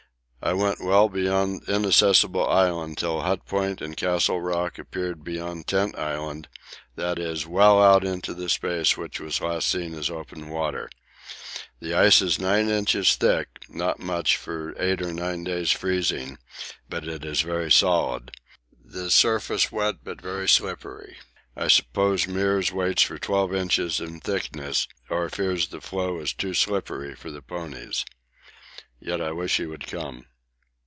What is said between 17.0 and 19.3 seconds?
it is very solid the